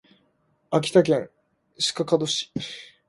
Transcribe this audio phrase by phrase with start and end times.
[0.71, 1.29] 秋田県
[1.93, 2.51] 鹿角市